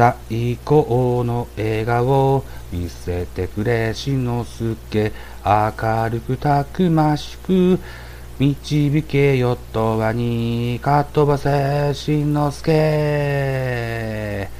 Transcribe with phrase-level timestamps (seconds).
[0.00, 5.12] 最高の笑顔見せてくれしのすけ。
[5.44, 7.78] 明るくたくましく
[8.38, 14.59] 導けよとはにかっ飛ばせしんのすけ。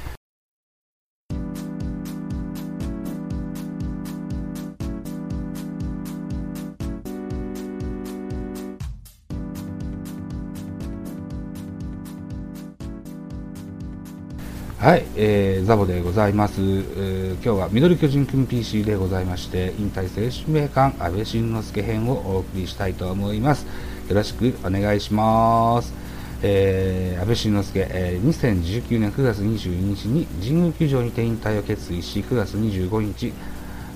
[14.81, 23.67] はい、えー、ザボでございます、えー、今日は緑巨人くん PC でございまして引退正指名官安倍晋之助編をお送りしたいと思います。
[24.09, 25.93] よろしくお願いします、
[26.41, 33.33] えー、安倍晋之助、えー、2019年9月22日に神宮球場にて引退を決意し9月25日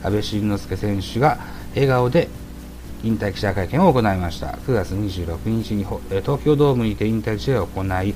[0.04, 1.40] 安倍晋之助選手が
[1.74, 2.30] 笑顔で
[3.04, 4.50] 引退記者会見を行いました。
[4.68, 8.14] 9月26日に東京ドームにて引退試合を行い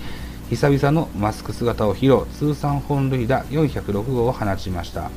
[0.49, 2.25] 久々のマスク姿を披露。
[2.33, 5.11] 通算本塁打406号を放ちました。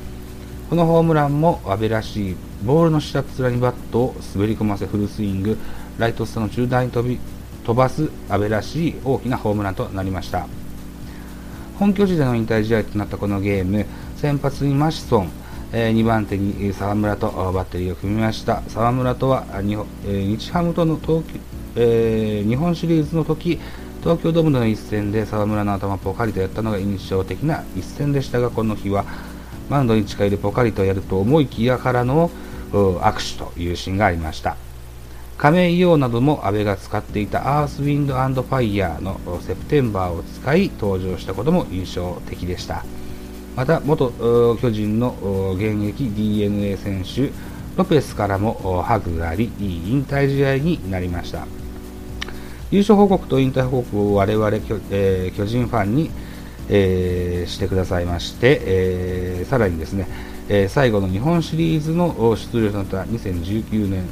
[0.69, 5.57] このホームランも阿部らしいボールの下っ面にバットを滑り込ませフルスイング。
[5.97, 7.17] ライトスタの中段に飛び
[7.65, 10.45] 飛ばす阿部らしい大きなホームランとなりました。
[11.79, 13.87] 本拠地での引退試合となったこのゲーム
[14.17, 15.31] 先発にマシソン、
[15.71, 18.61] 2番手に沢村とバッテリーを組みました。
[18.67, 21.23] 沢村とは日,、えー、日ハムとの東、
[21.75, 23.59] えー、日本シリーズの時
[24.03, 29.05] 東京ドームでの一戦で沢村の頭ポカリとやったのが印象的な一戦でしたがこの日は
[29.69, 32.29] マウンドに近いでポカリとやると思いきやからの
[32.73, 34.57] 握手というシーンがありました。
[35.37, 42.83] 亀井洋なども阿部が使っていたアースウィンドファイヤーのセプテンバーを使い登場したことも印象的でした。
[43.55, 44.11] また元
[44.61, 45.15] 巨人の
[45.55, 47.31] 現役 d n a 選手
[47.77, 51.47] ロペスからもハグがありいい引退試合になりました。
[52.73, 56.09] 優勝報告と引退報告を我々巨,、えー、巨人ファンに、
[56.69, 60.07] えー、してくださいまして、えー、さらにですね、
[60.49, 64.05] え最後の日本シリーズの出場となった2019年、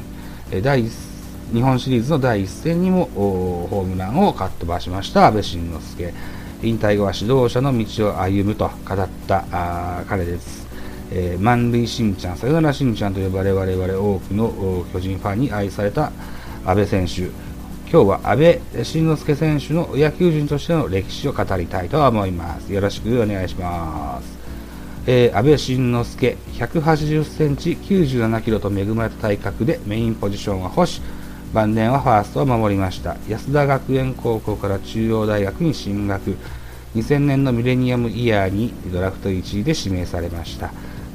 [0.51, 6.13] え第日本シリーズの第1戦にもホームランをかっ飛ばしました阿部慎之助。
[6.61, 10.67] 引退後は指導者の道を歩むと語ったあ彼です、
[11.11, 16.11] えー、満塁しんちゃんさよならしんちゃんと呼ばれ我々多くの巨人ファンに愛された
[16.63, 17.50] 阿部選手。
[17.91, 22.71] 今日は安倍晋之助選手の野球人としての歴史を語りたいと思います。
[22.71, 24.39] よろしくお願いします。
[25.05, 30.93] えー、安倍晋之助、180センチ、97キロと恵まれた体格でメインポジションは保守、
[31.53, 33.17] 晩年はファーストを守りました。
[33.27, 36.37] 安田学園高校から中央大学に進学。
[36.95, 40.71] 2000年のミレニアムイヤーにドラフト1位で指名されました。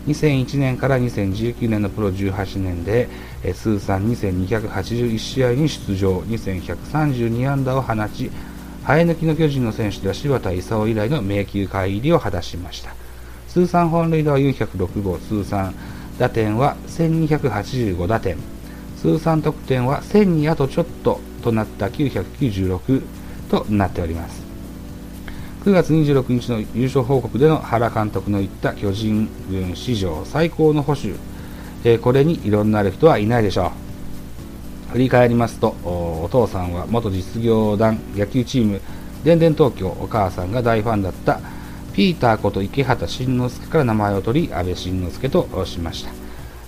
[0.06, 3.08] 2001年から2019年のプロ18年で、
[3.46, 8.28] え通算2281試合に出場、2132安打を放ち、
[8.84, 12.90] 生え抜きの巨人の選手では柴田勲以来の迷宮会入りを果たしました。
[13.48, 15.74] 通算本塁打は406号、通算
[16.18, 18.36] 打点は1285打点、
[19.00, 23.02] 通算得点は1000にあとちょっととなった996
[23.48, 24.42] となっております。
[25.64, 31.14] 9月26日の優勝報告での原監督の言った巨人軍史上最高の保守、
[31.88, 33.66] え、これに異論のある人はいないでしょ
[34.90, 34.92] う。
[34.92, 38.80] 振り返りますとお父さんは元実業団野球チーム
[39.24, 41.40] 電電東京お母さんが大ファンだった
[41.92, 46.10] ピーターこと池畑慎之介から名前を取り安倍晋之助としました、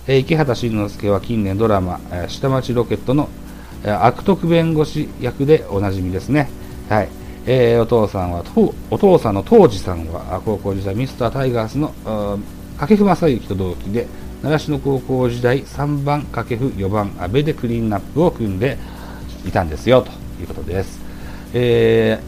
[0.07, 3.29] え、池畑慎之介は近年ドラマ「下町ロケット」の
[3.83, 6.49] 悪徳弁護士役でおなじみですね。
[6.89, 7.09] はい。
[7.45, 8.43] えー、お父さんは
[8.91, 11.93] お父さんの当時さんは高校時代ミスタータイガースの
[12.77, 14.05] 掛布正幸と同期で
[14.41, 18.77] 習志野高校時代3番掛布4番阿部でクリーンナップを組んで
[19.45, 20.11] いたんですよと
[20.41, 20.99] いうことです、
[21.53, 22.19] え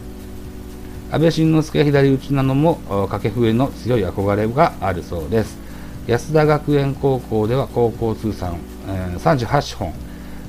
[1.10, 2.76] ー、安倍晋之助左打ちなのも
[3.08, 5.58] 掛布への強い憧れがあるそうです。
[6.06, 8.56] 安田学園高校では高校通算、
[8.88, 9.92] えー、38本、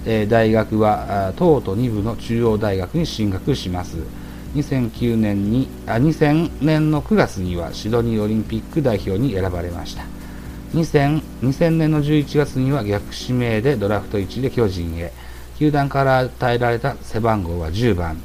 [0.06, 3.98] えー、大学は東都2部の中央大学に進学します。
[4.56, 10.06] 2009年にあ2000年の9月にはシドニーオリンピック代表に選ばれました。
[10.74, 15.12] 2000, 2000年の11月には逆指名でドラフト1で巨人へ。
[15.60, 18.20] 球団から与えられた背番号は10番。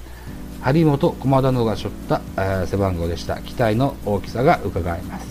[0.62, 3.42] 張本駒田野が背負った背番号でした。
[3.42, 5.26] 期待の大きさがうかがえます。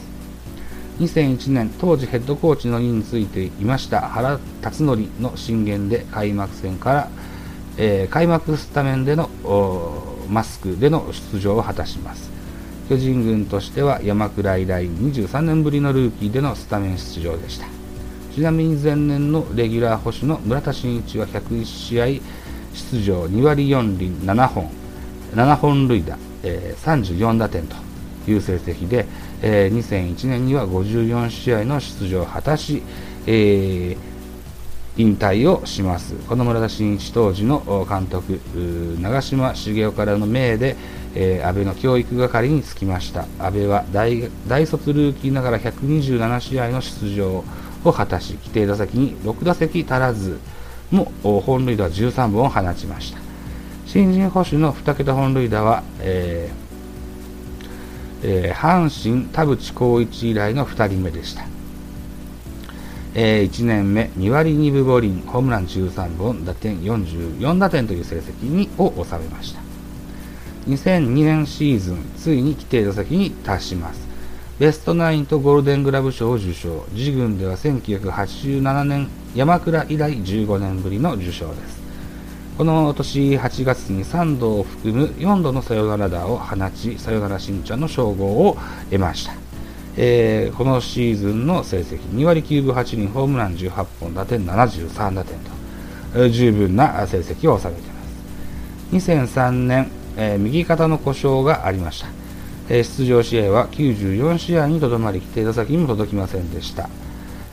[0.99, 7.09] 2001年当時ヘッドコーチの任についていました原辰徳の進言で開幕戦から、
[7.77, 9.29] えー、開幕スタメンでの
[10.29, 12.36] マスクでの出場を果たします。
[12.87, 17.67] 巨人軍としては山倉以来23年ぶりのルーキーでのスタメン出場でした。
[18.33, 22.05] ちなみに前年のレギュラー保守の村田真一は101試合
[22.73, 24.69] 出場2割4厘7本。
[25.35, 27.75] 7本塁打、えー、34打点と
[28.27, 29.05] いう成績で、
[29.41, 32.81] えー、2001年には54試合の出場を果たし、
[33.25, 33.97] えー、
[34.95, 36.15] 引退をします。
[36.27, 38.39] この村田真一当時の監督
[39.01, 40.75] 長嶋茂雄からの命で、
[41.19, 43.25] えー、安倍の教育係につきました。
[43.39, 47.43] 安倍は大大卒ルーキーながら127試合の出場
[47.83, 50.39] を果たし規定打席に6打席足らず
[50.91, 53.19] も本塁打は13本を放ちました。
[53.87, 61.47] 新人捕手の2桁本塁打は、えーえー、阪神田淵光一以来の2人目でした。
[63.15, 69.66] えー、1年目2割2分5厘ホームラン13本打点44打点という成績にを収めました。
[70.67, 74.05] 2002年シーズンついに規定打席に達します。
[74.59, 76.85] ベストナインとゴールデングラブ賞を受賞。
[76.91, 81.77] 自軍では1987年山倉以来15年ぶりの受賞です。
[82.57, 88.57] この年8月に3度を含む4度のサヨナラ打を放ちサヨナラ新茶の称号を
[88.89, 89.33] 得ました。
[89.95, 95.37] えー、このシーズンの成績2割9分8厘ホームラン18本打点73打点
[96.13, 99.07] と、十分な成績を収めています。
[99.13, 102.07] 2003年、えー、右肩の故障がありました、
[102.69, 106.89] え出場試合は94試合にとどまり規定打席にも届きませんでした、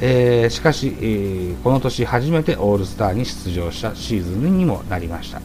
[0.01, 5.41] えしかし、えこの年初めてオールスターに出場したシーズンにもなりました。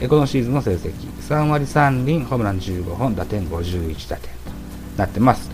[0.00, 0.92] えこのシーズンの成績。
[1.28, 4.50] 3割3厘ホームラン15本打点51打点と
[4.96, 5.50] なってます。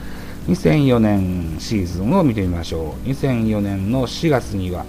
[0.47, 3.09] 2004年シーズンを見てみましょう。
[3.09, 4.85] 2004年の4月には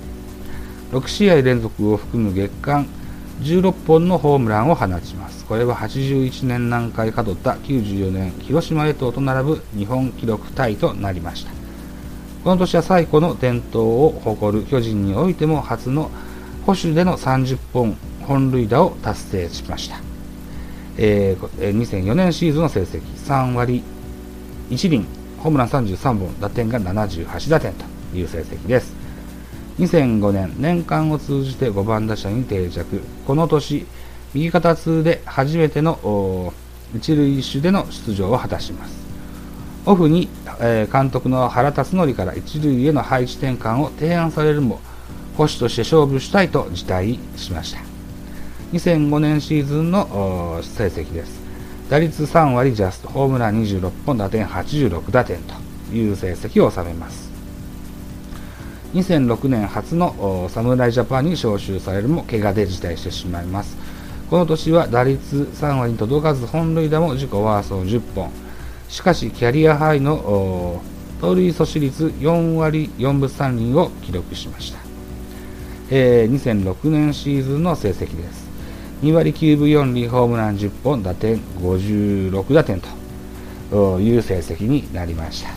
[0.92, 2.88] 6試合連続を含む月間
[3.42, 5.46] 16本のホームランを放ちます。
[5.46, 11.52] これは81年南海かどった94年広島へとと並ぶ日本記録タイとなりました。
[12.44, 16.10] この年は最古の伝統を誇る巨人においても初の
[16.66, 20.02] 保守での30本本塁打を達成しました、
[20.98, 23.02] えー、2004年シーズンの成績。
[23.26, 23.84] 3割
[24.70, 25.06] 1厘
[25.40, 27.86] ホームラン33本、打点が78打点と
[28.16, 29.07] いう成績です。
[29.80, 33.00] 2005年、年間を通じて5番打者に定着。
[33.28, 33.86] この年、
[34.34, 36.54] 右肩痛で初めての
[36.96, 38.98] 一塁手での出場を果たします。
[39.86, 40.30] オフに、
[40.60, 44.82] えー、監督の原辰徳から一塁への配置転換を提案されるも、
[45.38, 47.80] 保守として勝負したいと辞退しました。
[48.74, 51.40] 2005年シーズンの成績です。
[51.90, 55.54] 打率3割ジャスト、ホームラン26本、打点86打点と
[55.96, 57.27] いう成績を収めます。
[58.94, 63.78] 2006年初の侍ジャパンに招集されるも怪我で辞退してしまいます。
[64.30, 68.32] この年は打率3割に届かず本塁打も自己ワースト10本。
[68.90, 70.82] しかしキャリアハイの
[71.22, 74.80] 盗塁阻止率4割4分3厘を記録しました。
[75.90, 78.48] えー、2006年シーズンの成績です。
[79.04, 82.82] 2割9分4厘ホームラン10本打点56打点
[83.70, 85.50] という成績になりました、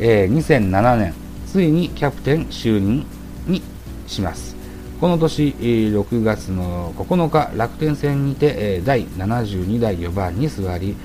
[0.00, 1.14] えー、2007年
[1.54, 3.06] ついにキャプテン就任
[3.46, 3.62] に
[4.08, 4.56] します。
[5.00, 10.96] この年6月の9日楽天戦にて第72代4番に座り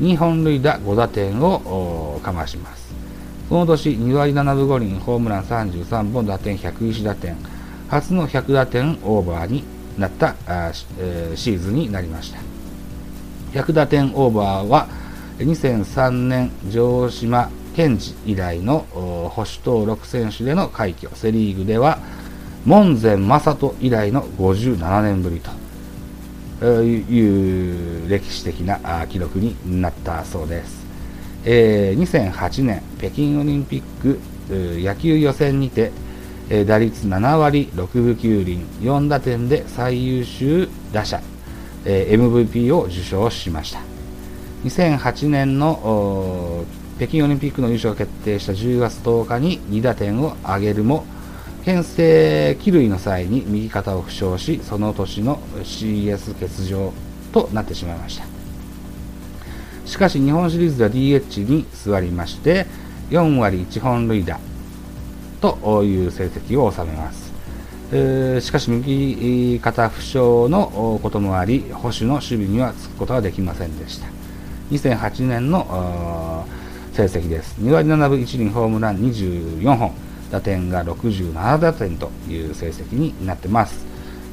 [0.00, 2.90] 2本塁打5打点をかまします。
[3.50, 7.36] この年2割7分5厘ホームラン33本打点101打点
[7.90, 9.62] 初の100打点オーバーに
[9.98, 12.38] なったあ、えー、シーズンになりました。
[13.60, 14.88] 100打点オーバーは
[15.38, 21.14] 2003年城島健治以来の保守登録選手での快挙。
[21.14, 22.00] セ・リーグでは
[22.64, 25.40] 門前正人以来の57年ぶり
[26.60, 30.84] という歴史的な記録になったそうです、
[31.44, 34.18] えー、2008年北京オリンピック
[34.50, 35.92] 野球予選にて
[36.66, 41.20] 打率7割6分9厘4打点で最優秀打者、
[41.84, 43.78] MVP を受賞しました。
[44.64, 46.64] 2008年の
[46.98, 51.04] 北京オリンピックの優勝が決定した10月10日に2打点を挙げるも
[51.64, 56.92] 牽制帰塁の際に右肩を負傷しその年の CS 欠場
[57.32, 58.26] となってしまいました
[59.86, 62.66] しかし日本シリーズでは DH に座りまして
[63.10, 64.40] 4割1本塁打
[65.40, 67.32] という成績を収めます。
[67.90, 74.08] えー、しかし右肩負傷のこともあり保守の守備にはつくことはできませんでした
[74.70, 76.46] 2008年の
[76.98, 77.54] 成績です。
[77.60, 79.92] 2割7分1厘ホームラン24本。
[80.30, 83.86] 打点が67打点という成績になってます、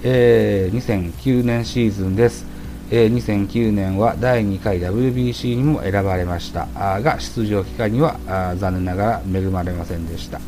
[0.04, 2.46] えー、2009年シーズンです、
[2.92, 6.68] えー、2009年は第2回 WBC にも選ばれました。
[7.02, 8.20] が出場機会には
[8.58, 10.42] 残念ながら恵まれませんでした。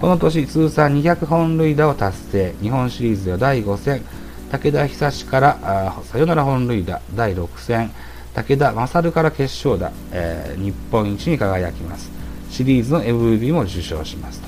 [0.00, 2.54] この年通算200本塁打を達成。
[2.62, 4.02] 日本シリーズでは第5戦。
[4.50, 7.00] 武田久志からサヨナラ本塁打。
[7.16, 7.90] 第6戦。
[8.34, 12.10] 武田勝から決勝打、えー、日本一に輝きます。
[12.50, 14.42] シリーズの MVP も受賞します。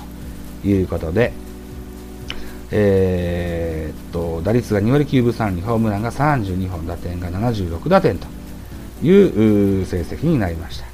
[0.63, 1.33] ということで、
[2.73, 8.27] えー、っと打率が2割9分3厘ホームランが32本打点が76打点と
[9.03, 10.87] いう成績になりました、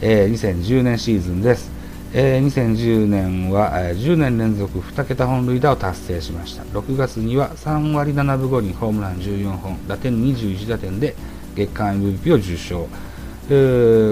[0.00, 1.70] えー、2010年シーズンです。
[2.14, 6.62] えー、2010年は、えー、10年連続2桁本塁打を達成しました。
[6.64, 11.14] 6月には3割7分5厘ホームラン14本打点21打点で
[11.54, 12.88] 月間 MVP を受賞、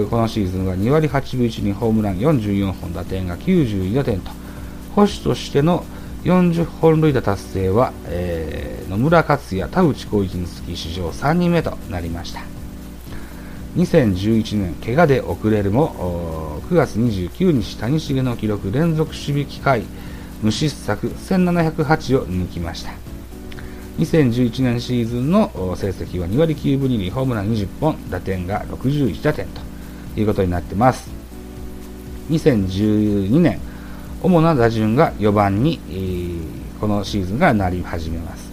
[0.09, 4.31] このシーズンは2割8分1厘ホームラン44本打点が92打点と。
[4.95, 5.85] 保守としての
[6.23, 12.41] 40本塁打達成は、えー、野村克也田内浩一につき史上3人目となりました。
[13.77, 19.83] 2011年怪我で遅れるも9月29日谷繁の記録連続守備機会
[20.41, 23.00] 無失策1708を抜きました。
[23.99, 29.61] 2011年シーズンの成績は2割9分2厘ホームラン20本打点が61打点と
[30.19, 31.09] いうことになってます。
[32.29, 33.59] 2012年
[34.23, 35.79] 主な打順が4番に、
[36.79, 38.51] このシーズンがなり始めます。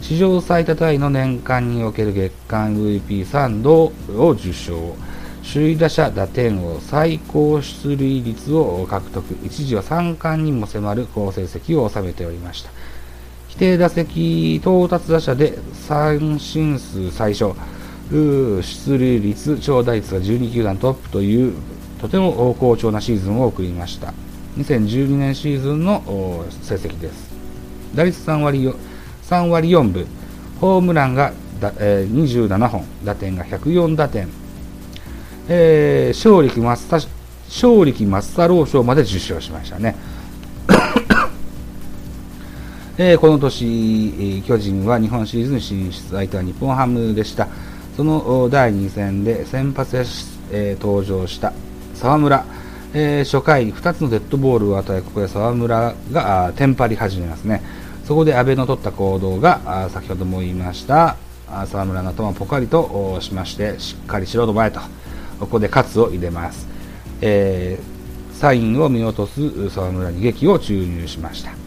[0.00, 4.96] 史上最多タイの年間における月間 MVP3 度を受賞。
[5.42, 9.24] 首位打者打点王最高出塁率を獲得。
[9.44, 12.70] 一時は3冠にも迫る好成績を収めておりました。
[13.54, 17.54] 規定打席到達打者で三振数最小
[18.10, 21.54] 出塁率長打率が12球団トップという
[22.00, 24.12] とても好調なシーズンを送りました。
[24.58, 26.02] 2012年シーズンの
[26.62, 27.32] 成績です。
[27.94, 28.74] 打率3割
[29.22, 30.06] 3割4分、
[30.60, 34.28] ホームランがだ、えー、27本、打点が104打点、
[35.48, 36.96] えー、勝力マスタ
[37.48, 39.94] 勝力マスタロー賞まで受賞しましたね。
[42.96, 47.48] えー、この年、巨人は日本シリーズに進出、相手は日本ハムでした。
[47.96, 50.04] その第2戦で先発で、
[50.50, 51.52] えー、登場した
[51.94, 52.44] 沢村、
[52.92, 57.62] えー、初回2つのデッドボールを与え、ここで沢村がテンパり始めますね。
[58.04, 61.16] そこで安倍の取った行動が先ほども言いました
[61.66, 64.80] 沢村の頭をポカリとしましてしっかりしろと前と
[65.40, 66.68] ここで喝を入れます、
[67.22, 71.63] えー、サインを見落とす沢村に劇を注入しました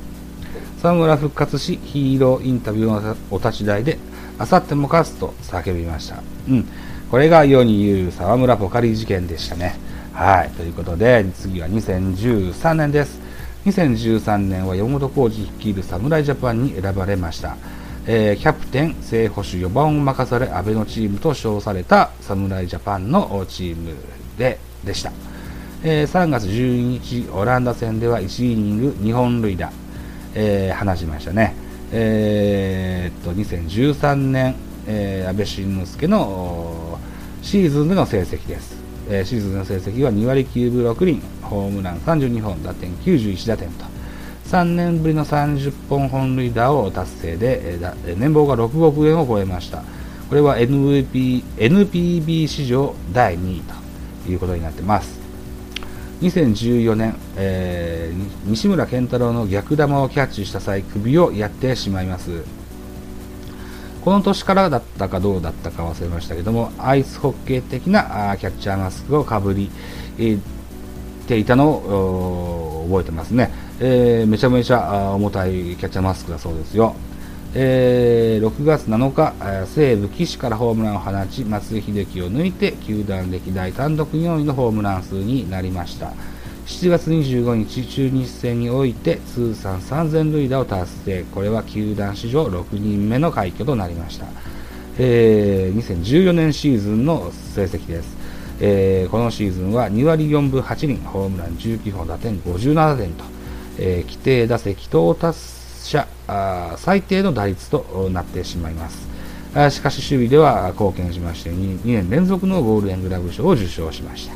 [0.88, 3.98] 沢村復活しヒーローインタビューのお立ち台で
[4.39, 6.24] あさっても勝つと叫びました。
[6.48, 6.65] うん。
[7.12, 9.75] これが世に言う沢村ポカリ事件でしたね。
[10.13, 10.50] はい。
[10.51, 13.20] ということで次は2013年です。
[13.65, 17.58] 2013年は山本浩二率いる侍ジャパンに選ばれました、
[18.06, 23.94] えー、キャプテン正捕手4番を任され阿部のチームと称された侍ジャパンのチーム
[24.38, 25.12] ででした、
[25.84, 29.70] えー、3月12日オランダ戦では1イニング2本塁打、
[30.39, 31.56] えー、放ちましたね
[31.91, 37.00] えー、っと2013年、えー、安倍晋之助の
[37.41, 38.77] シーズンでの成績です
[39.10, 43.86] えー、シーズンの成績は2割9分6厘、ホームラン32本、打点91打点と、
[44.48, 49.84] 3年ぶりの30本本塁打を達成で、えー、年俸が6億円を超えました。
[50.27, 53.62] これは MVP NPB 史上第2位
[54.25, 55.26] ということになってます。
[56.21, 62.43] 2014年、えー、西村健太郎の逆球をキャッチした際、首をやってしまいます。
[64.03, 69.69] この年からだったかどうだったか忘れましたけども、アイスホッケー的なあキャッチャーマスクをかぶり、
[70.17, 70.39] え
[71.27, 76.95] ていたのを覚えてますね、えー、めちゃめちゃ重たいキャッチャーマスクだそうですよ。
[77.60, 79.34] えー、6月7日、
[79.66, 86.14] 西武岸からホームランを放ち、松井秀喜を抜いて、球団歴代単独4位のホームラン数になりました。
[86.68, 91.26] 7月25日、中日戦において通算3000塁打を達成。
[91.34, 94.28] これは球団史上6人目の快挙となりました。
[95.00, 98.18] えー、2014年シーズンの成績です。
[98.60, 103.24] えー、このシーズンは2割4分8厘、ホームラン19本、打点57点と、
[103.80, 106.07] えー、規定打席到達者
[106.77, 109.07] 最低の打率となってしまいます。
[109.72, 114.36] しかし守備では貢献しまして 2, 2年連続のゴールデングラブ賞を受賞しました。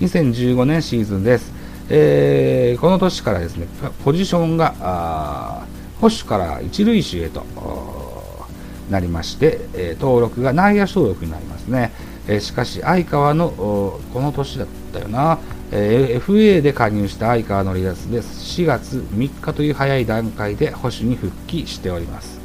[0.00, 1.52] 2015年シーズンです。
[1.88, 3.66] えー、この年からですね、
[4.04, 5.64] ポジションが
[6.00, 7.44] 保守から一塁手へと
[8.90, 11.92] なりまして、え、登録が内野登録になりますね。
[12.26, 15.38] え、しかし、相川のこの年だったよな、
[15.76, 18.62] えー、FA で加入した相川の離脱です。
[18.62, 22.40] 4月3日という早い段階で保守に復帰しております。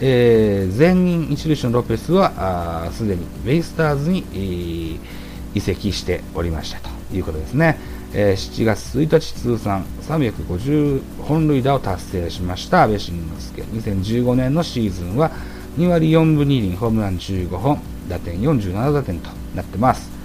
[0.00, 5.20] えー、前任一塁手のロペスはすでにベイスターズに、えー
[5.54, 7.78] 移籍しておりましたということですね。
[8.12, 13.62] えー、7月1日通算350本塁打を達成しました安倍晋之助。
[13.62, 15.30] 2015年のシーズンは
[15.78, 20.19] 2割4分2厘、ホームラン15本、打点47打点となってます。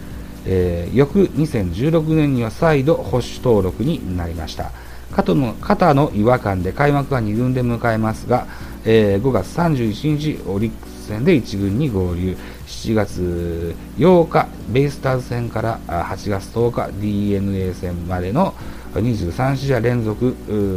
[0.45, 4.71] えー、翌2016年には再度保守登録になりました。
[5.11, 8.47] 肩の肩の違和感で開幕は2軍で迎えますが、
[8.83, 12.37] えー、5月31日オリックス戦で1軍に合流。
[12.67, 18.53] 7月8日ベイスターズ戦から8月10日 d n a 戦までの
[18.93, 20.35] 23試合連続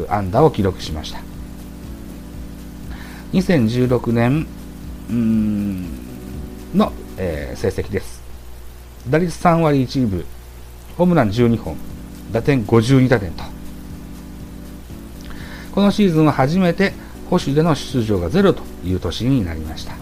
[0.09, 1.21] 安打を記録しました。
[3.33, 4.47] 2016年
[6.75, 8.18] の、えー、成績です。
[9.11, 10.25] 打率3割1分
[10.97, 11.77] ホームラン12本
[12.33, 13.45] 打点52打点と
[15.73, 16.93] このシーズンは初めて
[17.31, 19.93] 保守での出場がゼロという年になりました。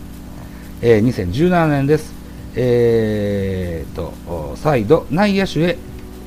[0.80, 2.14] えー、2017年です。
[2.54, 5.78] えー、と、再度内野手へ、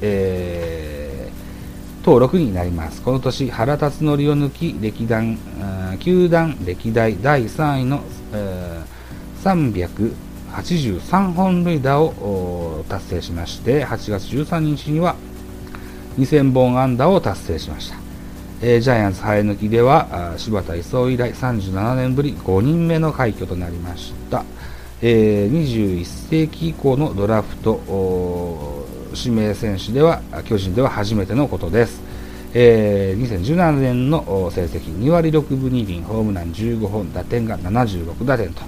[0.01, 3.01] えー、登録になります。
[3.01, 5.37] この年、原辰徳を抜き、歴代、
[5.99, 9.43] 球団歴代第3位の、えー、
[10.53, 15.15] 83本塁打を達成しまして、8月13日には
[16.17, 18.09] 2000本安打を達成しました。
[18.61, 24.43] えー、ジャイアンツ生え抜きでは柴田勲以来37年ぶり5人目の快挙となりました、
[25.01, 32.01] えー、21世紀以降のドラフト指名選手では巨人では初めてのことです、
[32.53, 38.61] えー、2017年の成績2割6分2厘ホームラン15本打点が76打点と、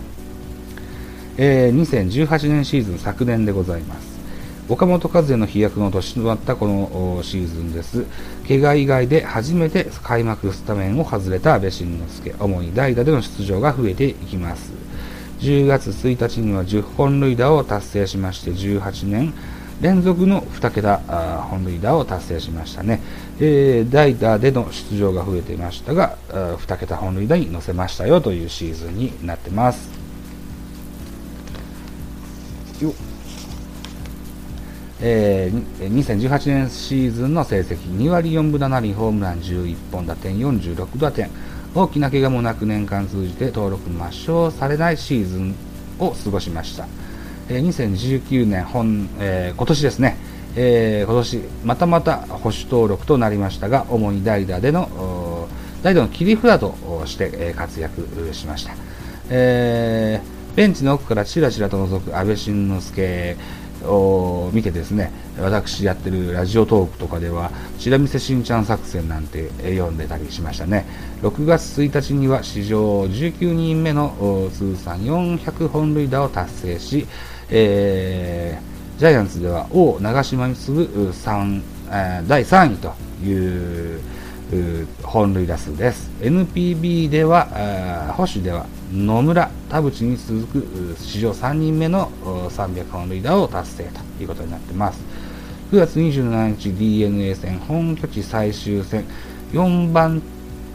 [1.38, 4.12] えー、2018年シーズン昨年でございます
[4.72, 8.06] 岡本和也の飛躍の年となったこのシーズンです。
[8.48, 14.72] 怪我以外で初めて開幕スタメンを外れた阿部慎之助、主に代打での出場が増えていきます。
[15.40, 19.34] 10月1日には10本塁打を達成しまして、18年
[19.82, 21.00] 連続の2桁
[21.50, 23.02] 本塁打を達成しましたね。
[23.42, 29.91] えー、代打での出場が増えていましたが、2桁本塁打に乗せましたよというシーズンになってます。
[32.84, 32.94] よ。
[35.04, 37.78] えー、2018年シーズンの成績。
[37.98, 41.30] 2割4分7厘ホームラン11本打点46打点
[41.74, 45.56] 大きな怪我もなく年間通じて登録抹消されないシーズン
[46.00, 46.86] を過ごしました、
[47.48, 50.18] えー、2019年本、えー、今年ですね、
[50.58, 55.48] えー、今年またまた保守登録となりましたが主に代打での
[55.82, 58.74] 代打の切り札として活躍しました、
[59.30, 63.38] えー、ベンチの奥からちらちらと覗く阿部慎之助
[63.86, 70.86] を見てですね私やってるラジオトークとかでは「ちら見せしんちゃん作戦」なんて読んでたりしましたね。
[71.24, 77.08] 6月1日には史上19人目の通算400本塁打を達成し、
[77.50, 81.62] えー、ジャイアンツでは王長島に次ぐ3、
[82.28, 84.00] 第3位という
[85.04, 86.12] 本塁打数です。
[86.22, 92.12] NPB では保守では野村、田淵に続く史上3人目の
[92.50, 95.00] 300本塁打を達成ということになってます。
[95.72, 99.06] 9月27日 DNA 戦本拠地最終戦
[99.54, 100.22] 4番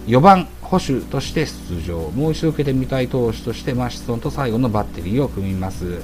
[0.07, 2.11] 4番保守として出場。
[2.11, 6.01] もう一度受けてみたい投手としてマシソンと最後のバッテリーを組みます、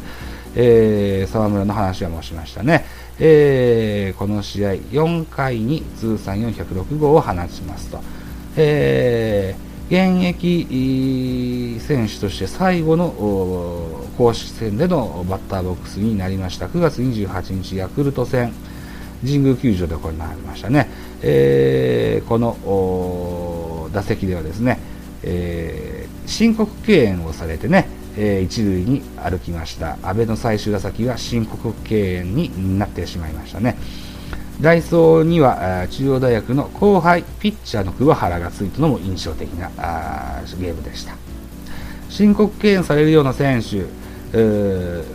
[0.54, 2.84] えー、沢村の話は申しましたね、
[3.18, 8.00] えー、この試合4回に通算406号を放ちますと、
[8.56, 13.10] えー現役選手として最後の
[14.16, 16.66] 公式戦でのバッターボックスになりました。
[16.66, 18.54] 9月28日ヤクルト戦。
[19.24, 20.88] 神宮球場で行われましたね、
[21.22, 24.78] えー、この打席ではですね、
[25.22, 29.96] えー、申告敬遠をされてね、えー、一塁に歩きました。
[30.02, 33.76] 阿部の最終打席は申告敬遠になってしまいましたね。
[34.60, 41.14] ダイソーには中央大学の後輩ピッチャーの桑原がついたのも印象的なあゲームでした。
[42.08, 43.86] 申告敬遠されるような選手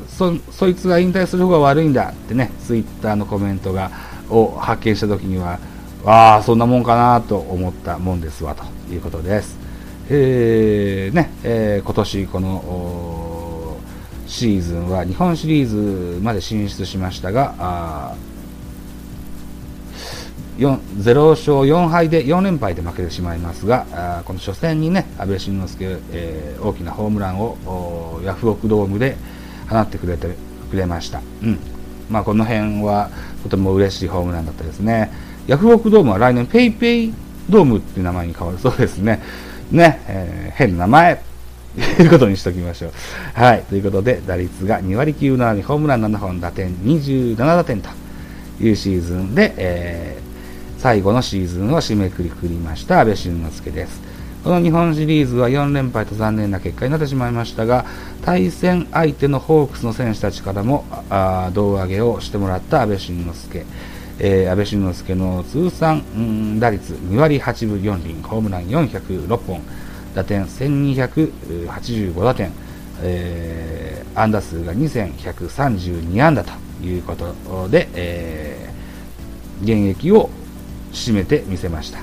[0.10, 3.92] そそいつが引退する方が悪いんだってねツイッターのコメントが
[4.30, 5.60] を発見した時には
[6.06, 9.58] ああそんなもんかなと思ったもんですわということです、
[10.10, 13.78] えーねえー、今年この
[14.28, 18.16] シーズンは日本シリーズまで進出しましたが
[20.58, 29.18] 0勝4敗で4連敗で負けてしまいますがあこの初戦にね阿部慎之助、えー、大きなホームランをヤフオクドームで
[29.70, 30.36] 放ってくれて
[30.70, 31.60] くれました、うん。
[32.10, 33.10] まあ、この辺は
[33.44, 35.12] とても嬉しいホームランだったですね。
[35.48, 37.14] ヤフオクドームは来年 PayPay
[37.50, 39.22] ドームっていう名前に変わるそうですね。
[39.72, 41.24] ね、えー、変な名前
[41.98, 42.92] ということにしておきましょう。
[43.34, 43.64] はい。
[43.64, 47.90] ということで、打率が2割9分7厘、ホームラン7本、打点27打点と
[48.62, 50.28] いうシーズンで、えー
[50.78, 54.00] 最後のシーズンを締めくくりました安倍晋之助です。
[54.44, 57.86] この日本シリーズは4連敗と残念な結果になってしまいましたが
[58.24, 60.86] 対戦相手のホークスの選手たちからも
[61.54, 63.66] 胴上げをしてもらった阿部慎之助、
[64.20, 69.62] えー、安倍晋之助の通算、打率2割8分4厘ホームラン406本
[70.16, 72.52] 打点1285打点、
[73.02, 76.52] えー、安打数が2132安打と
[76.84, 80.30] いうことで、えー、現役を
[80.92, 82.00] 締めてみせました。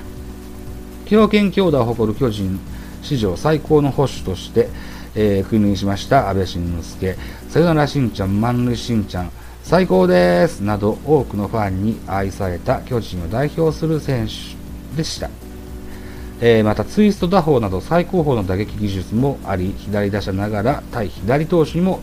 [1.05, 2.59] 強肩強打を誇る巨人
[3.01, 4.69] 史上最高の保守として、
[5.15, 7.15] えー、君臨しました安倍晋之助。
[7.49, 9.31] さよならしんちゃん満塁しんちゃん
[9.65, 10.59] 最高です。
[10.59, 15.31] など多くのファンに愛された巨人を代表する選手でした、
[16.39, 21.99] えー、またツイスト打法など最高峰の打撃技術もあり左打者ながら対左投手にも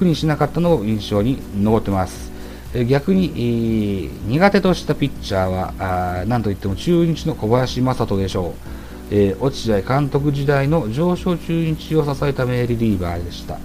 [0.00, 2.32] 苦にしなかったのを印象に残ってます。
[2.88, 8.52] 逆に、苦手としたピッチャーは何といっても中日の小林正人でしょう、
[9.12, 13.56] えー、落合監督時代の上昇中日を支えた名リリーバーでした。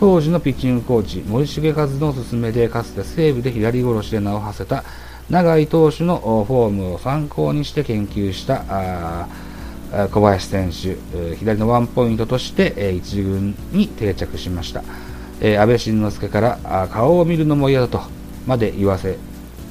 [0.00, 4.82] 当時のピッチングコーチ森重和の勧めでかつて西武で左殺しで名を馳せた
[5.28, 9.28] 永井投手のフォームを参考にして研究した
[10.10, 10.96] 小林選手
[11.36, 14.82] 左のワンポイントとして一軍に定着しました。
[15.42, 18.00] 安倍晋之助から顔を見るのも嫌だと
[18.46, 19.18] まで言わせ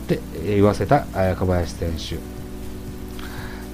[0.07, 1.05] て言わせた
[1.37, 2.15] 小林選手、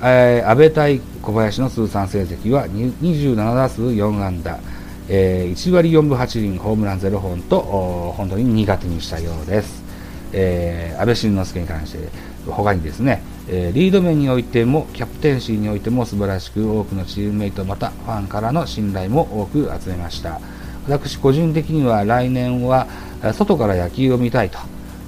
[0.02, 4.60] えー、安倍対小林の通算成績は27打数4安打、
[5.10, 9.84] えー、1割4分8厘ホームラン0本と本当に苦手にしたようです、
[10.34, 12.10] えー、安倍晋之助に関して
[12.48, 20.40] 他にですね、えリード面においてもキャプテンシーにおいても素晴らしく多くのチームメイトまたファンからの信頼も多く集めました。
[20.88, 22.88] 私個人的には来年は
[23.34, 24.60] 外から野球を見たいと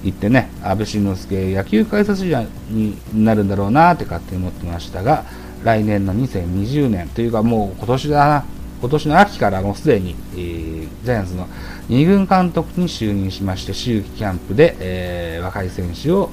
[0.02, 5.24] 行ってね、安倍晋之助野球解説者になるんだろうなって勝手に思ってましたが、
[5.64, 8.44] 来年の2020年というかもう今年だな、
[8.80, 11.48] 今年の秋からもうすでに、えー、ジャイアンツの
[11.88, 16.30] 2軍監督に就任しまして、秋季キャンプで、えー、若い選手を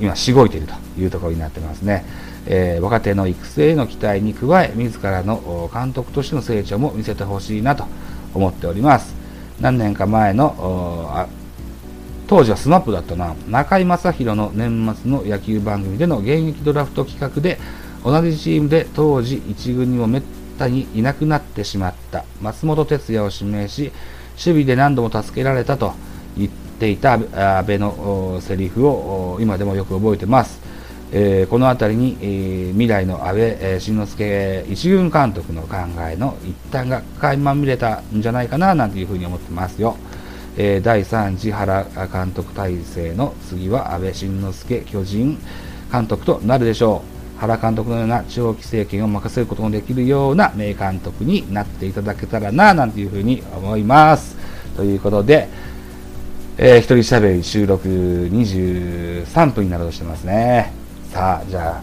[0.00, 2.04] 今、しごいているというところになってますね。
[2.46, 7.84] えー、若手の育成への期待に加え、自らの監督としての成長も見せてほしいなと
[8.34, 9.14] 思っております。
[9.60, 11.28] 何年か前の
[12.26, 17.58] 当時は SMAP だったな中居正広の年末の野球番組での現役ドラフト企画で
[18.04, 20.22] 同じチームで当時1軍にもめっ
[20.60, 22.24] たにいなくなってしまった。
[22.42, 23.92] 松本哲也を指名し
[24.40, 25.92] 守備で何度も助けられたと
[26.36, 30.60] 言っていた安倍のセリフを今でもよく覚えてます、
[31.12, 35.76] えー、この辺りに、えー、未来の安倍、えー、慎之介一軍監督の考
[36.10, 39.96] えの一端が垣間見れたんじゃないかななんていうふうに思ってますよ。
[40.56, 45.38] えー、第3次原監督体制の次は安倍晋之助巨人
[45.92, 47.19] 監督となるでしょう。
[47.40, 54.36] 原監督のような長期政権を任せることのできるような名監督になっていただけたらななんていうふうに思います
[54.76, 55.48] ということで、
[56.58, 60.72] えー、一人喋り収録23分になろうとしてますね
[61.10, 61.82] さあじゃ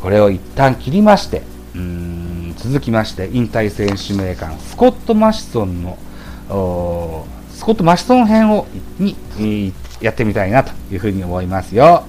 [0.00, 1.42] これを一旦切りまして
[1.76, 5.96] うん続きまして引退選手名鑑スコット・マシソンの
[7.52, 8.66] スコット・マシソン編を
[8.98, 9.14] に、
[10.00, 12.04] やってみたいなというふうに思いますよ。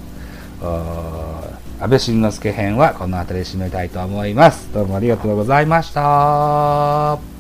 [1.82, 4.72] 安倍晋之助編はこの辺りで締めたいと思います。
[4.72, 7.31] どうもありがとうございました。